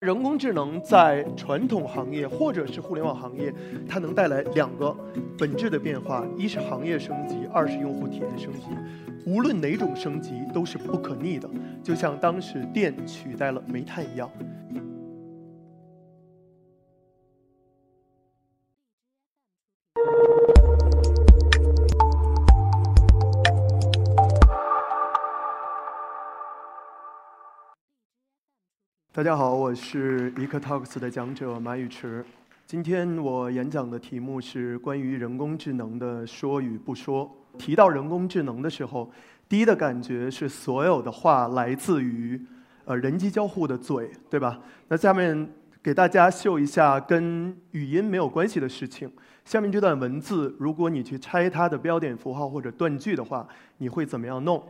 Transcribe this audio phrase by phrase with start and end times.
[0.00, 3.52] 人工智能在传统行业或者是互联网行业，
[3.88, 4.96] 它能带来两个
[5.36, 8.68] 本质的变化：一是行业升级，二是用户体验升级。
[9.26, 11.50] 无论哪种升级都是不可逆的，
[11.82, 14.30] 就像当时电取代了煤炭一样。
[29.18, 32.24] 大家好，我是 EcoTalks 的讲者马宇驰。
[32.64, 37.28] 今天我演讲的题目是关于人工智能的说与不说。
[37.58, 39.10] 提到人工智能的时候，
[39.48, 42.40] 第一的感觉是所有的话来自于
[42.84, 44.60] 呃人机交互的嘴，对吧？
[44.86, 45.50] 那下面
[45.82, 49.10] 给大家秀一下跟语音没有关系的事情。
[49.44, 53.48] 下面这段文字，如果你去拆它的标点符号或者断句的话，
[53.78, 54.62] 你会怎么样弄？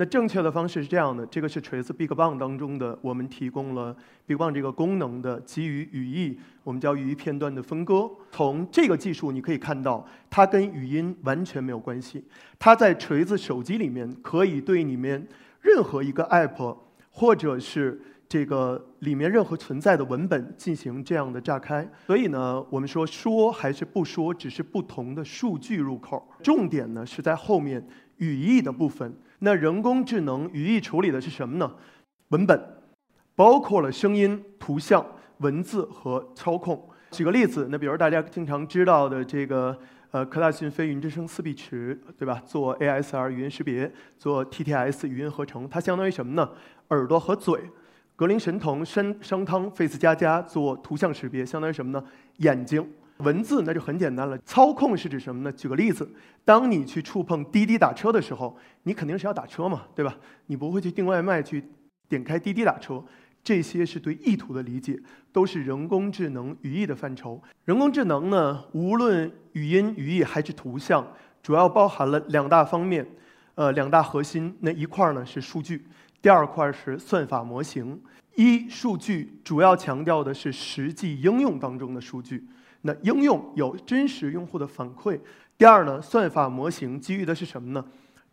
[0.00, 3.94] 那正确的方式是这样的，这个是锤子 BigBang 当中的，我们提供了
[4.28, 8.08] BigBang 这个功能的基于语义，我们叫语义片段的分割。
[8.30, 12.24] 从这个技术你可以看到，它跟语音完全没有关系。
[12.60, 15.26] 它在锤子手机里面可以对里面
[15.60, 16.76] 任何一个 App，
[17.10, 21.84] 或者是这个里面任何存在的文本进行这样的炸开。
[22.06, 26.24] 所以呢，我们说说还是不说，只是不同的数据入口。
[26.40, 27.84] 重点呢是在后面
[28.18, 29.12] 语义的部分。
[29.40, 31.72] 那人工智能语义处理的是什么呢？
[32.28, 32.60] 文本，
[33.34, 35.04] 包括了声音、图像、
[35.38, 36.88] 文字和操控。
[37.10, 39.78] 举个例子，那比如大家经常知道的这个，
[40.10, 42.42] 呃，科大讯飞云之声思碧池，对吧？
[42.44, 46.50] 做 ASR 语音识别，做 TTS 语音合成，它相当于什么呢？
[46.88, 47.60] 耳朵和嘴。
[48.16, 52.04] 格林神童、山商汤、Face 加加做图像识别，相当于什么呢？
[52.38, 52.84] 眼睛。
[53.18, 55.52] 文字那就很简单了，操控是指什么呢？
[55.52, 56.08] 举个例子，
[56.44, 60.16] 当你去触碰滴滴打车的时候，你肯定是要打车嘛，对吧？
[60.46, 61.64] 你不会去订外卖去
[62.08, 63.02] 点开滴滴打车，
[63.42, 65.00] 这些是对意图的理解，
[65.32, 67.42] 都是人工智能语义的范畴。
[67.64, 71.04] 人工智能呢，无论语音、语义还是图像，
[71.42, 73.06] 主要包含了两大方面，
[73.56, 74.56] 呃，两大核心。
[74.60, 75.84] 那一块儿呢是数据，
[76.22, 78.00] 第二块是算法模型。
[78.36, 82.46] 一数据主要强调的是实际应用当中的数据。
[82.82, 85.18] 那应用有真实用户的反馈。
[85.56, 87.84] 第二呢，算法模型基于的是什么呢？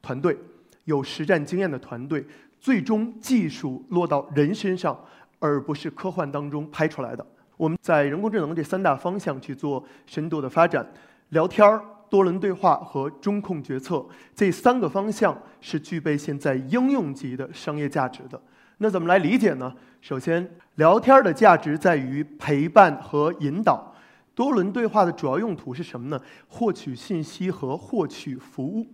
[0.00, 0.36] 团队
[0.84, 2.24] 有实战经验的团队，
[2.60, 4.98] 最终技术落到人身上，
[5.38, 7.24] 而不是科幻当中拍出来的。
[7.56, 10.84] 我们在人工智能这三大方向去做深度的发展，
[11.28, 14.04] 聊天儿、多轮对话和中控决策
[14.34, 18.40] 这三个方向是具备现在应用级的商业价值的。
[18.78, 19.72] 那怎么来理解呢？
[20.00, 23.91] 首先，聊天的价值在于陪伴和引导。
[24.34, 26.20] 多轮对话的主要用途是什么呢？
[26.48, 28.86] 获取信息和获取服务。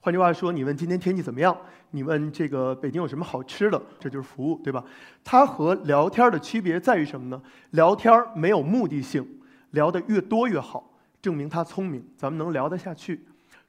[0.00, 1.56] 换句话说，你问今天天气怎么样？
[1.90, 3.80] 你问这个北京有什么好吃的？
[3.98, 4.84] 这就是服务，对吧？
[5.22, 7.42] 它和聊天的区别在于什么呢？
[7.70, 9.26] 聊天没有目的性，
[9.70, 10.90] 聊得越多越好，
[11.20, 13.26] 证明他聪明，咱们能聊得下去。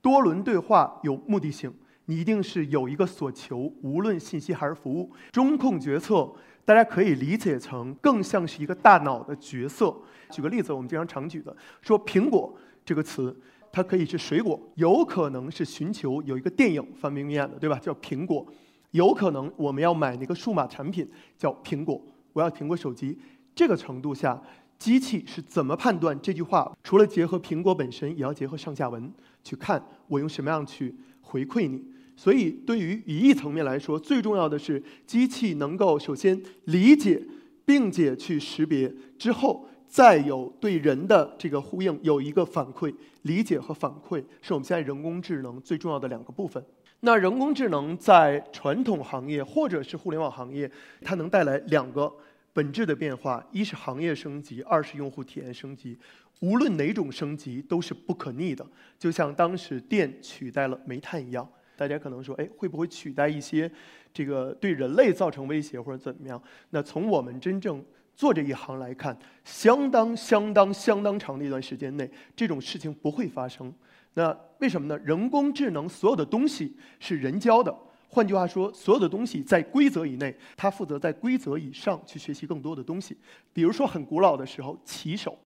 [0.00, 1.72] 多轮对话有目的性，
[2.06, 5.12] 你一定是有一个所求，无论信息还是服务。
[5.30, 6.32] 中控决策。
[6.64, 9.94] 大家可以理解成更像是一个大脑的角色。
[10.30, 13.36] 举个例子，我们经常常举的，说“苹果”这个词，
[13.70, 17.78] 它可以是水果，有可能是寻求有一个电影范冰冰演的，对吧？
[17.78, 18.46] 叫苹果，
[18.92, 22.00] 有可能我们要买那个数码产品叫苹果，
[22.32, 23.18] 我要苹果手机。
[23.54, 24.40] 这个程度下，
[24.78, 26.72] 机器是怎么判断这句话？
[26.82, 29.12] 除了结合苹果本身，也要结合上下文
[29.44, 31.84] 去看，我用什么样去回馈你。
[32.14, 37.22] 所以，对于语义层面来说，最重要的是机器能够首先理解，
[37.64, 42.94] 并且去识别，之后再有对人的这个呼应，有一个反馈。
[43.22, 46.64] 理解和反馈是我们现在人工智能最重要的两个部分。
[47.00, 50.70] 那人工智能在传统行业或者是互联网行业，
[51.00, 52.12] 它能带来两个
[52.52, 55.96] 本质的变化：一是行业升级，二是用户体验升级。
[56.40, 58.66] 无论哪种升级都是不可逆的，
[58.98, 61.48] 就像当时电取代了煤炭一样。
[61.76, 63.70] 大家可能说，哎，会不会取代一些
[64.12, 66.40] 这个对人类造成威胁或者怎么样？
[66.70, 67.84] 那从我们真正
[68.14, 73.72] 做这一行来看，相当相当相当长的一段时间内，这种事情不会发生。
[74.14, 74.98] 那为什么呢？
[75.02, 77.74] 人工智能所有的东西是人教的，
[78.08, 83.16] 换句话说，所有的东西在规则以内，它负责在规则以上去学习更多的东西。
[83.54, 85.36] 比如说很古老的时候，骑手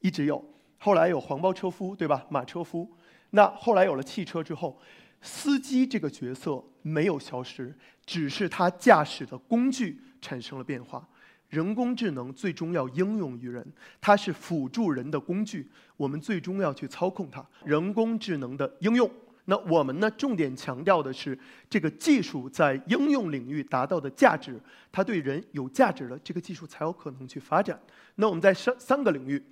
[0.00, 0.42] 一直有，
[0.78, 2.26] 后来有黄包车夫，对吧？
[2.30, 2.90] 马车夫。
[3.32, 4.76] 那后来有了汽车之后。
[5.22, 7.74] 司机这个角色没有消失，
[8.06, 11.06] 只是他驾驶的工具产生了变化。
[11.48, 13.66] 人工智能最终要应用于人，
[14.00, 17.44] 它是辅助人的工具，我们最终要去操控它。
[17.64, 19.10] 人工智能的应用，
[19.46, 21.36] 那我们呢，重点强调的是
[21.68, 24.60] 这个技术在应用领域达到的价值，
[24.92, 27.76] 它对人有价值了，这个技术才有可能去发展。
[28.14, 29.44] 那我们在三三个领域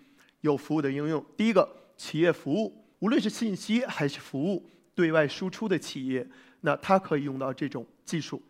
[0.42, 1.24] 有服务的应用。
[1.36, 4.64] 第一个，企业服务，无论是信息还是服务，
[4.98, 6.26] 对外输出的企业，
[6.62, 8.42] 那它可以用到这种技术。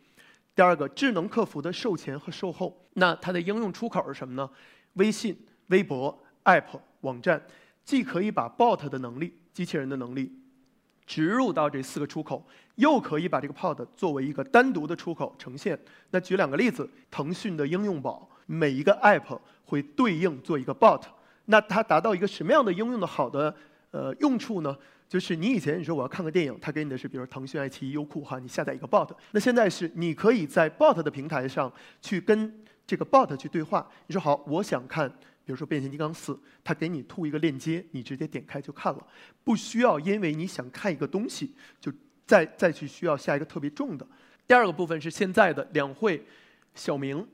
[0.55, 4.49] 第二个，智能客服的售前和售后，那它的应用出口是什么呢？
[4.95, 7.43] 微信、微博、App、网站，
[7.85, 10.33] 既可以把 Bot 的能力、机器人的能力
[11.05, 12.43] 植入到这四个出口，
[12.77, 15.79] 又可以把这个 Pod 作为一个单独的出口呈现。
[16.13, 21.03] 那举两个例子，腾讯的应用宝，每一个 App 会对应做一个 Bot，
[21.45, 23.55] 那它达到一个什么样的应用的好的
[23.99, 24.77] 呃用处呢？
[25.09, 29.11] 就是你以前你说我要看个电影，他给你的是比如腾讯、爱奇艺、优酷哈，你下载一个 bot。
[29.33, 33.91] 那现在是你可以在 bot 的平台上去跟这个 bot 去对话。
[34.07, 35.09] 你说好，我想看，
[35.45, 39.07] 比如说变形金刚四，他给你吐一个链接，你直接点开就看了，
[39.43, 41.91] 不需要因为你想看一个东西就
[42.27, 44.07] 再再去需要下一个特别重的。
[44.47, 46.23] 第二个部分是现在的两会
[46.75, 47.27] 小明。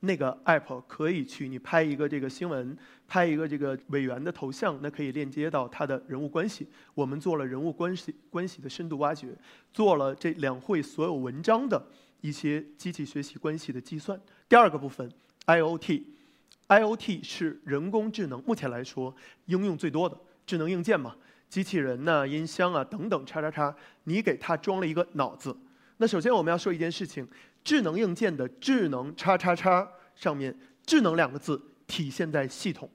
[0.00, 2.76] 那个 app 可以去，你拍一个这个新闻，
[3.06, 6.66] 拍一个这个委员的头像，那可以链接到他的人物关系。
[6.94, 9.28] 我们做了人物关系关系的深度挖掘，
[9.74, 11.84] 做了这两会所有文章的
[12.22, 14.18] 一些机器学习关系的计算。
[14.48, 15.06] 第二个部分
[15.46, 19.14] ，IOT，IOT 是人工智能，目前来说
[19.46, 21.14] 应用最多的智能硬件嘛，
[21.50, 25.54] 机器人呐、音箱啊等等，叉叉叉，你给它装了一个脑子。
[25.98, 27.28] 那首先我们要说一件事情。
[27.62, 32.90] 智能硬件的智能叉叉叉上面，智能两个字体现在系统，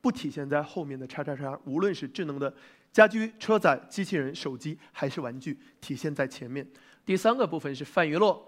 [0.00, 1.58] 不体现在后面的叉叉叉。
[1.64, 2.52] 无论是智能的
[2.92, 6.66] 家居、车载、机器人、手机还是玩具，体现在前面。
[7.04, 8.42] 第三个部分是泛娱乐，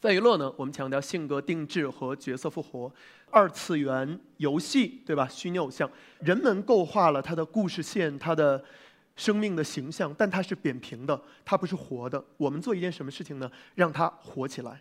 [0.00, 2.92] 泛娱乐呢，我们强调性格定制和角色复活，
[3.30, 5.28] 二次元游戏，对吧？
[5.28, 5.90] 虚拟偶像，
[6.20, 8.64] 人们构画了它的故事线，它的。
[9.18, 12.24] 生命的形象，但它是扁平的，它不是活的。
[12.38, 13.50] 我们做一件什么事情呢？
[13.74, 14.80] 让它活起来，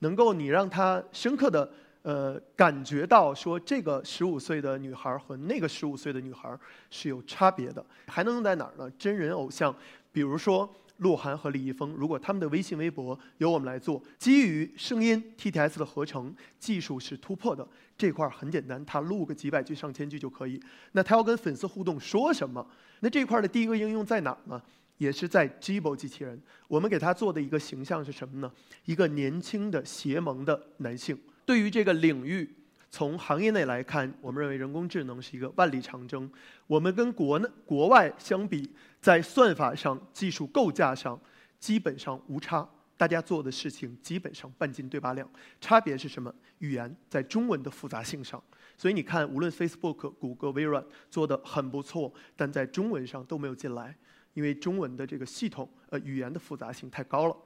[0.00, 1.70] 能够你让它深刻的
[2.02, 6.54] 呃感觉到说，这个十五岁的女孩和那个十五岁的女孩
[6.90, 7.82] 是有差别的。
[8.06, 8.90] 还能用在哪儿呢？
[8.98, 9.74] 真人偶像，
[10.12, 10.68] 比如说。
[10.98, 17.66] 鹿晗和李易峰，如果他们的微信、微博由我们来做，基于声音 TTS 的合成技术是突破的，
[17.96, 20.60] 这块儿很简单，他录个几百句、上千句就可以。
[20.92, 22.64] 那他要跟粉丝互动，说什么？
[23.00, 24.62] 那这块儿的第一个应用在哪儿呢？
[24.98, 26.40] 也是在 Jibo 机器人。
[26.66, 28.52] 我们给他做的一个形象是什么呢？
[28.84, 31.18] 一个年轻的邪萌的男性。
[31.44, 32.54] 对于这个领域。
[32.90, 36.30] 从行业内来看，我们认为人工智能是一个万里长征。
[36.66, 38.70] 我们跟国内、国外相比，
[39.00, 41.20] 在算法上、技术构架上
[41.58, 42.68] 基本上无差。
[42.96, 45.28] 大家做的事情基本上半斤对八两。
[45.60, 46.34] 差别是什么？
[46.58, 48.42] 语言在中文的复杂性上。
[48.76, 53.94] 所以你看，无论 Facebook、谷歌、微软做的很不错，但在中文上都没有进来，
[54.34, 57.36] 因为中文的这个系统呃语言的复杂性太高了。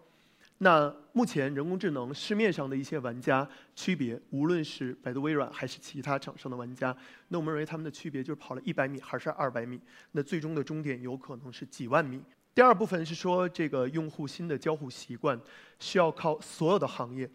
[0.64, 9.80] 那目前人工智能市面上的一些玩家区别，无论是百度、微软还是其他厂商的玩家，那我们认为他们的区别就是跑了一百米还是二百米，
[10.12, 12.22] 那最终的终点有可能是几万米。
[12.54, 15.36] 第二部分是说这个用户新的交互习惯
[15.80, 17.28] 需要靠所有的行业，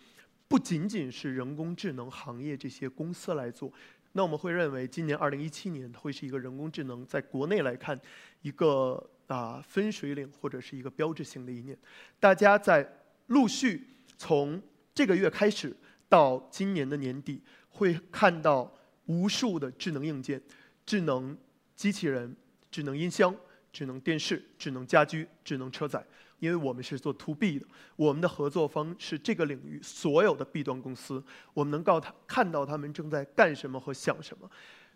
[0.48, 3.70] 不仅仅是人工智能行业这些公司来做。
[4.14, 8.00] 那我们会认为今年二零一七年会是一个人工智能在国内来看
[8.42, 11.78] 一个啊分水岭或者是一个标志性的一年，
[12.22, 12.90] 大家在。
[13.28, 13.88] 陆续
[14.18, 14.62] 从
[14.94, 15.76] 这个月开始
[16.10, 18.72] 到今年的年底，会看到
[19.06, 20.42] 无数的智能硬件、
[20.86, 21.38] 智能
[21.76, 22.36] 机器人、
[22.72, 23.36] 智能音箱、
[23.72, 26.06] 智能电视、智能家居、智能车载。
[26.40, 27.66] 因为我们是做 to B 的，
[27.96, 34.48] 我们的合作方是这个领域所有的 B 端公司，我们能告他看到他们正在干什么和想什么。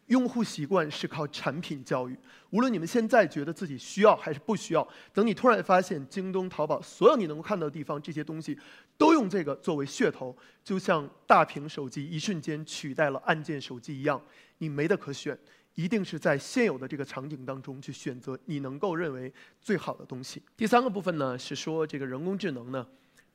[0.08, 2.18] 用户习惯是靠产品教育。
[2.50, 8.58] 无论你们现在觉得自己需要还是不需要，等你突然发现京东、淘宝所有你能够看到的地方，这些东西
[8.98, 14.22] 都用这个作为噱头，就像大屏手机一瞬间取代了按键手机一样，
[14.58, 15.38] 你没得可选，
[15.76, 20.44] 一定是在现有的这个场景当中去选择你能够认为最好的东西。
[20.58, 22.86] 第三个部分呢，是说这个人工智能呢，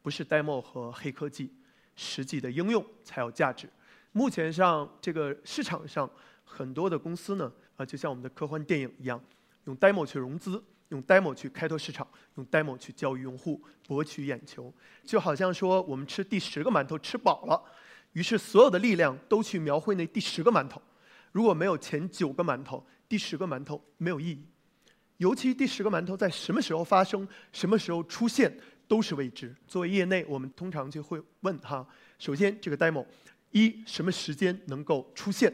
[0.02, 1.50] 不是 demo 和黑科技，
[1.94, 3.66] 实际的应用才有价值。
[4.12, 6.10] 目前上这个市场上。
[6.46, 9.22] 很多的公司呢，啊，就像我们的科幻电影一样，
[9.64, 14.72] 用 demo 去融资，用 demo 去开拓市场，用 demo 去教育用户，博取眼球。
[15.04, 17.62] 就好像说，我们吃第十个馒头吃饱了，
[18.12, 20.80] 于是所有的力量都去描绘那第十个馒头。
[21.32, 24.46] 如果没有前九个馒头，第十个馒头没有意义。
[25.18, 28.54] 尤其第十个馒头在什么时候发生，什么时候出现，
[28.86, 29.54] 都是未知。
[29.66, 31.86] 作为业内，我们通常就会问哈：
[32.18, 33.04] 首先，这个 demo，
[33.50, 35.52] 一什么时间能够出现？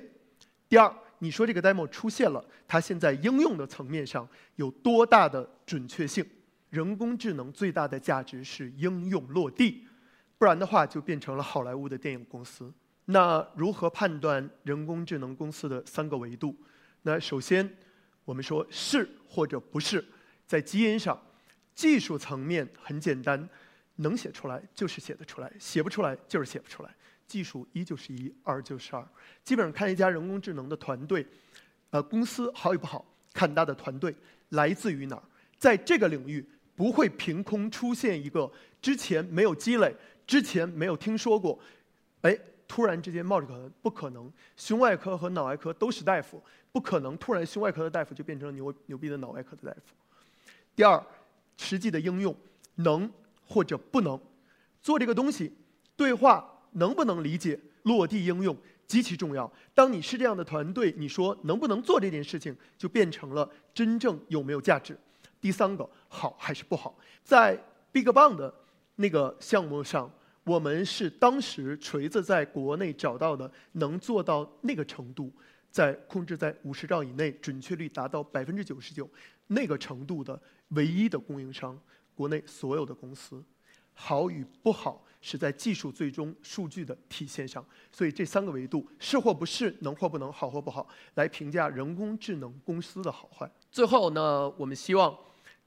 [0.73, 4.27] 第二，你说这个 demo 出现了，它现在应用的层面上
[4.57, 6.25] 有多大的准确性？
[6.71, 9.87] 人工智能最大的价值是应用落地，
[10.39, 12.73] 不然的话就变成了好莱坞的电影公司。
[13.05, 16.57] 那如何判断人工智能公司的三个维度？
[17.03, 17.71] 那首先，
[18.25, 20.03] 我们说是或者不是，
[20.47, 21.21] 在基因上，
[21.75, 23.47] 技术层面很简单，
[23.97, 26.97] 能写出来就是写得出来，写不出来就是写不出来。
[27.33, 29.03] 技术一就是一，二就是二。
[29.43, 31.27] 基本上看一家人工智能的团队，
[31.89, 34.15] 呃，公司好与不好，看它的团队
[34.51, 35.23] 来自于哪儿。
[35.57, 36.45] 在这个领域，
[36.77, 38.51] 不会凭空出现一个
[38.83, 39.95] 之前没有积累、
[40.27, 41.59] 之前没有听说过，
[42.21, 42.39] 哎。
[42.69, 49.95] 突然之间冒出可能不可能，胸外科和脑外科都是大夫，不可能突然胸外科的大夫就变成了牛牛逼的脑外科的大夫。
[50.75, 51.05] 第二，
[51.59, 52.35] 实际的应用
[52.77, 53.13] 能
[53.47, 54.19] 或者不能
[54.81, 55.53] 做这个东西，
[55.99, 59.51] 对话能不能理解，落地应用极其重要。
[59.75, 64.97] 当你是这样的团队，你说能不能做这件事情，就变成了真正有没有价值。
[65.41, 67.59] 第三个，好还是不好，在
[67.93, 68.55] BigBang 的
[68.97, 70.11] 那个项目上。
[70.45, 75.33] 我们是当时锤子在国内找到的能做到那个程度，
[75.71, 79.09] 在控制在五十兆以内，准确率达到百分之九十九
[79.47, 81.79] 那个程度的唯一的供应商。
[82.15, 83.43] 国内所有的公司，
[83.95, 87.65] 好与不好是在技术最终数据的体现上。
[87.91, 93.51] 所以这三个维度是或不是，能或不能，好或不好，来评价人工智能公司的好坏。
[93.71, 95.17] 最后呢，我们希望。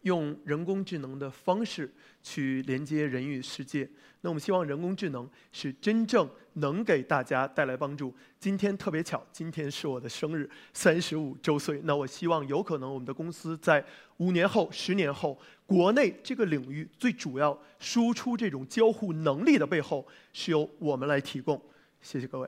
[0.06, 3.90] 用人工智能的方式去连接人与世界，
[4.22, 8.14] 那我们希望人工智能是真正能给大家带来帮助。
[8.40, 11.82] 今天特别巧，今天是我的生日，三十五周岁。
[11.86, 13.84] 那我希望有可能我们的公司在
[14.18, 21.60] 五年后、十年后，国内这个领域最主要输出这种交互能力的背后，是由我们来提供。
[22.00, 22.48] 谢谢各位。